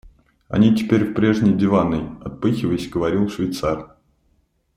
[0.49, 3.95] Они теперь в прежней диванной,— отпыхиваясь говорил швейцар.